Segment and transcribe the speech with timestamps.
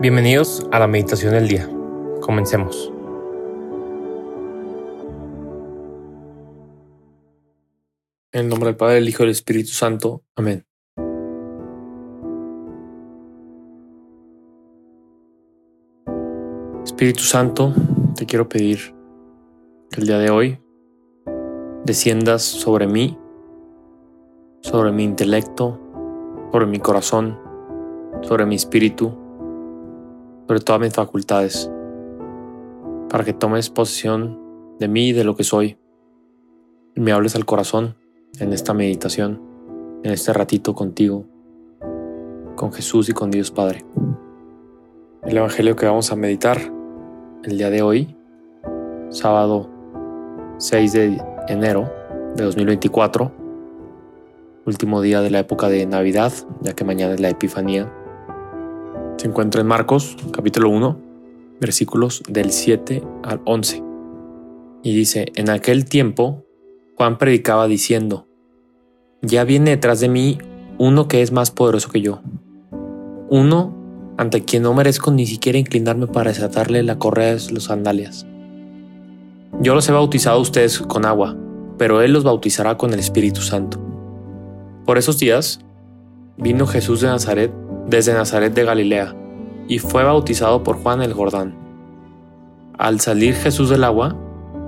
[0.00, 1.68] Bienvenidos a la meditación del día.
[2.20, 2.92] Comencemos.
[8.30, 10.22] En el nombre del Padre, del Hijo y del Espíritu Santo.
[10.36, 10.64] Amén.
[16.84, 17.74] Espíritu Santo,
[18.14, 18.94] te quiero pedir
[19.90, 20.60] que el día de hoy
[21.84, 23.18] desciendas sobre mí,
[24.60, 25.80] sobre mi intelecto,
[26.52, 27.36] sobre mi corazón,
[28.22, 29.26] sobre mi espíritu
[30.48, 31.70] sobre todas mis facultades,
[33.10, 34.40] para que tomes posesión
[34.78, 35.76] de mí y de lo que soy,
[36.94, 37.96] y me hables al corazón
[38.40, 39.42] en esta meditación,
[40.02, 41.26] en este ratito contigo,
[42.56, 43.84] con Jesús y con Dios Padre.
[45.24, 46.58] El Evangelio que vamos a meditar
[47.44, 48.16] el día de hoy,
[49.10, 49.68] sábado
[50.56, 51.92] 6 de enero
[52.36, 53.30] de 2024,
[54.64, 57.92] último día de la época de Navidad, ya que mañana es la Epifanía
[59.18, 60.96] se encuentra en Marcos capítulo 1,
[61.60, 63.82] versículos del 7 al 11.
[64.84, 66.44] Y dice, en aquel tiempo
[66.94, 68.28] Juan predicaba diciendo,
[69.20, 70.38] ya viene detrás de mí
[70.78, 72.20] uno que es más poderoso que yo,
[73.28, 73.76] uno
[74.16, 78.24] ante quien no merezco ni siquiera inclinarme para desatarle la correa de los sandalias.
[79.60, 81.36] Yo los he bautizado a ustedes con agua,
[81.76, 83.80] pero Él los bautizará con el Espíritu Santo.
[84.86, 85.58] Por esos días
[86.36, 87.52] vino Jesús de Nazaret
[87.88, 89.16] desde Nazaret de Galilea,
[89.66, 91.54] y fue bautizado por Juan el Jordán.
[92.76, 94.16] Al salir Jesús del agua,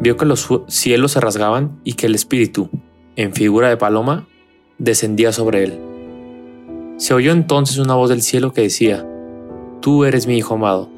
[0.00, 2.68] vio que los cielos se rasgaban y que el Espíritu,
[3.16, 4.28] en figura de paloma,
[4.78, 5.78] descendía sobre él.
[6.98, 9.06] Se oyó entonces una voz del cielo que decía,
[9.80, 10.90] Tú eres mi Hijo amado,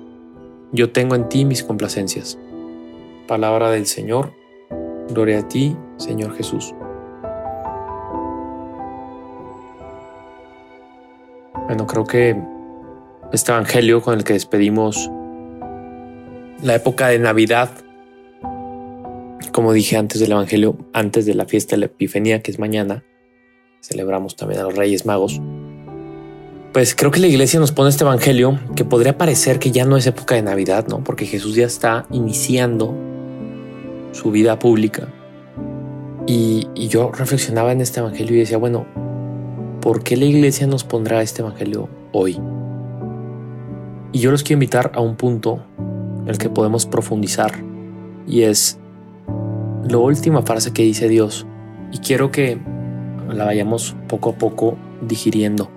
[0.72, 2.38] yo tengo en ti mis complacencias.
[3.26, 4.32] Palabra del Señor,
[5.08, 6.74] gloria a ti, Señor Jesús.
[11.68, 12.34] Bueno, creo que
[13.30, 15.10] este Evangelio con el que despedimos
[16.62, 17.68] la época de Navidad,
[19.52, 23.04] como dije antes del Evangelio, antes de la fiesta de la Epifanía, que es mañana,
[23.82, 25.42] celebramos también a los Reyes Magos.
[26.72, 29.98] Pues creo que la iglesia nos pone este Evangelio que podría parecer que ya no
[29.98, 31.04] es época de Navidad, ¿no?
[31.04, 32.94] Porque Jesús ya está iniciando
[34.12, 35.08] su vida pública.
[36.26, 38.86] Y, y yo reflexionaba en este Evangelio y decía, bueno,
[39.80, 42.40] ¿por qué la iglesia nos pondrá este Evangelio hoy?
[44.12, 45.62] Y yo los quiero invitar a un punto
[46.22, 47.52] en el que podemos profundizar
[48.26, 48.78] y es
[49.88, 51.46] la última frase que dice Dios
[51.92, 52.58] y quiero que
[53.28, 55.70] la vayamos poco a poco digiriendo.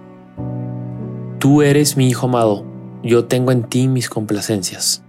[1.40, 2.66] Tú eres mi hijo amado,
[3.03, 5.03] yo tengo en ti mis complacencias.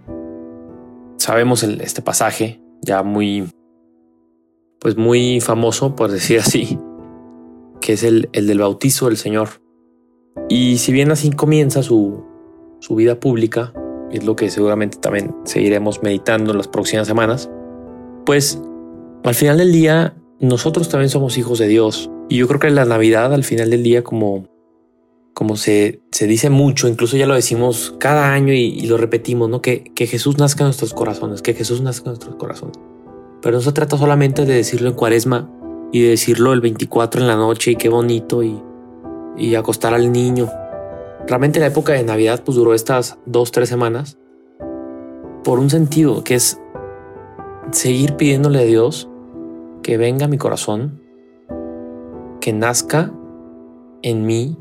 [1.19, 3.49] Sabemos este pasaje ya muy,
[4.81, 6.79] pues muy famoso, por decir así,
[7.83, 9.61] que es el, del bautizo del Señor.
[10.49, 12.25] Y si bien así comienza su,
[12.81, 13.75] su vida pública,
[14.11, 17.51] es lo que seguramente también seguiremos meditando en las próximas semanas,
[18.25, 18.59] pues
[19.25, 22.11] al final del día nosotros también somos hijos de Dios.
[22.29, 24.49] Y yo creo que la Navidad al final del día, como,
[25.35, 29.61] como se, se dice mucho, incluso ya lo decimos cada año y, lo repetimos, ¿no?
[29.61, 32.77] Que, que Jesús nazca en nuestros corazones, que Jesús nazca en nuestros corazones.
[33.43, 35.51] Pero no se trata solamente de decirlo en cuaresma,
[35.93, 38.61] y decirlo el 24 en la noche y qué bonito y,
[39.37, 40.51] y acostar al niño.
[41.29, 44.19] Realmente la época de Navidad pues duró estas dos, tres semanas
[45.45, 46.59] por un sentido que es
[47.71, 49.09] seguir pidiéndole a Dios
[49.83, 51.01] que venga a mi corazón,
[52.41, 53.13] que nazca
[54.03, 54.57] en mí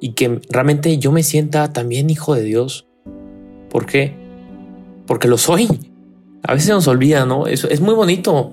[0.00, 2.86] y que realmente yo me sienta también hijo de Dios.
[3.68, 4.14] ¿Por qué?
[5.06, 5.68] Porque lo soy.
[6.42, 7.46] A veces nos olvida, ¿no?
[7.46, 8.52] Eso es muy bonito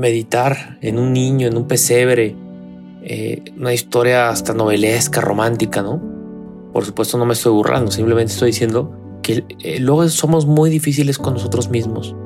[0.00, 2.34] meditar en un niño, en un pesebre,
[3.02, 6.00] eh, una historia hasta novelesca, romántica, ¿no?
[6.72, 11.18] Por supuesto no me estoy burlando, simplemente estoy diciendo que eh, luego somos muy difíciles
[11.18, 12.16] con nosotros mismos.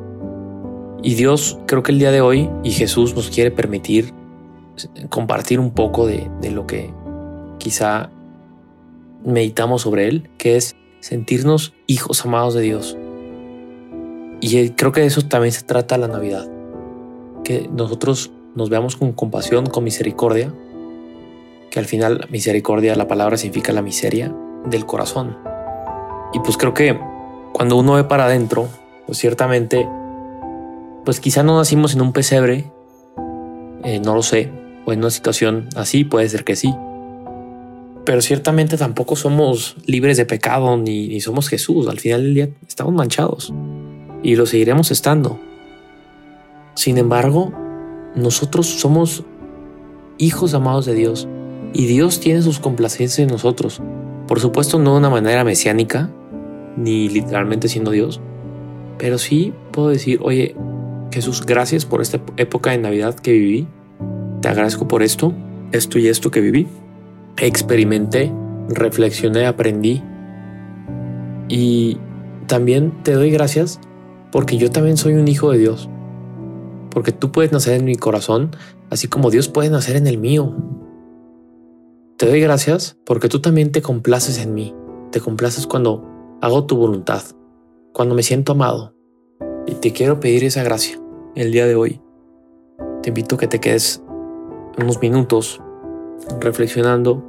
[1.02, 4.14] Y Dios creo que el día de hoy y Jesús nos quiere permitir
[5.08, 6.94] compartir un poco de, lo que
[7.58, 8.10] quizá
[9.24, 12.96] meditamos sobre Él, que es sentirnos hijos amados de Dios.
[14.40, 16.53] Y eh, creo que de eso también se trata la Navidad
[17.44, 20.52] que nosotros nos veamos con compasión, con misericordia,
[21.70, 25.36] que al final misericordia, la palabra significa la miseria del corazón.
[26.32, 26.98] Y pues creo que
[27.52, 28.68] cuando uno ve para adentro,
[29.06, 29.88] pues ciertamente,
[31.04, 32.70] pues quizá no nacimos en un pesebre,
[33.84, 34.50] eh, no lo sé,
[34.84, 36.74] o en una situación así, puede ser que sí.
[38.04, 41.88] Pero ciertamente tampoco somos libres de pecado ni, ni somos Jesús.
[41.88, 43.52] Al final del día estamos manchados
[44.22, 45.38] y lo seguiremos estando.
[46.74, 47.52] Sin embargo,
[48.14, 49.24] nosotros somos
[50.18, 51.28] hijos amados de Dios
[51.72, 53.80] y Dios tiene sus complacencias en nosotros.
[54.26, 56.10] Por supuesto, no de una manera mesiánica,
[56.76, 58.20] ni literalmente siendo Dios,
[58.98, 60.54] pero sí puedo decir, oye,
[61.12, 63.68] Jesús, gracias por esta época de Navidad que viví.
[64.40, 65.32] Te agradezco por esto,
[65.72, 66.66] esto y esto que viví.
[67.38, 68.32] Experimenté,
[68.68, 70.02] reflexioné, aprendí.
[71.48, 71.98] Y
[72.46, 73.80] también te doy gracias
[74.32, 75.88] porque yo también soy un hijo de Dios.
[76.94, 78.52] Porque tú puedes nacer en mi corazón,
[78.88, 80.54] así como Dios puede nacer en el mío.
[82.16, 84.72] Te doy gracias porque tú también te complaces en mí.
[85.10, 86.08] Te complaces cuando
[86.40, 87.22] hago tu voluntad,
[87.92, 88.94] cuando me siento amado.
[89.66, 91.00] Y te quiero pedir esa gracia
[91.34, 92.00] el día de hoy.
[93.02, 94.02] Te invito a que te quedes
[94.78, 95.60] unos minutos
[96.40, 97.22] reflexionando,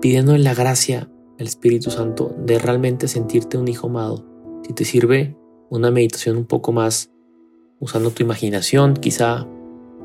[0.00, 4.24] pidiendo la gracia del Espíritu Santo de realmente sentirte un hijo amado.
[4.66, 5.36] Si te sirve
[5.70, 7.11] una meditación un poco más
[7.82, 9.46] usando tu imaginación, quizá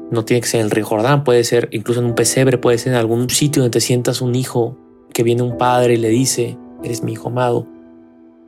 [0.09, 2.77] no tiene que ser en el río Jordán, puede ser incluso en un pesebre, puede
[2.77, 4.77] ser en algún sitio donde te sientas un hijo,
[5.13, 7.67] que viene un padre y le dice, eres mi hijo amado,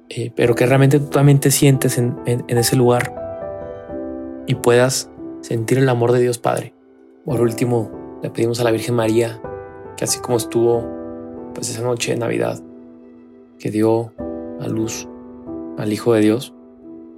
[0.10, 3.16] eh, pero que realmente tú también te sientes en, en ese lugar
[4.48, 5.12] y puedas
[5.42, 6.74] sentir el amor de Dios Padre.
[7.24, 9.40] Por último, le pedimos a la Virgen María
[9.96, 10.88] que así como estuvo
[11.54, 12.62] pues esa noche de Navidad,
[13.60, 14.14] que dio
[14.60, 15.08] a luz
[15.78, 16.54] al Hijo de Dios,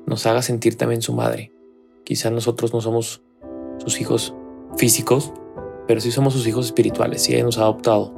[0.05, 1.50] nos haga sentir también su madre.
[2.03, 3.21] Quizá nosotros no somos
[3.77, 4.33] sus hijos
[4.77, 5.33] físicos,
[5.87, 8.13] pero sí somos sus hijos espirituales y ella nos ha adoptado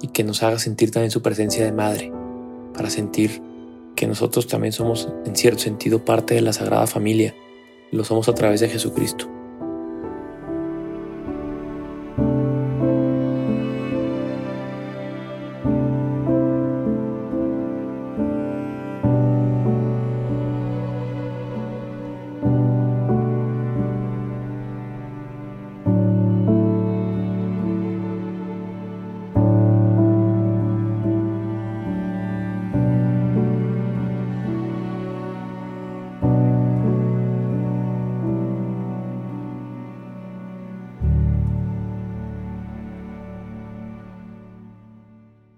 [0.00, 2.12] y que nos haga sentir también su presencia de madre,
[2.74, 3.42] para sentir
[3.96, 7.34] que nosotros también somos en cierto sentido parte de la Sagrada Familia,
[7.90, 9.37] lo somos a través de Jesucristo.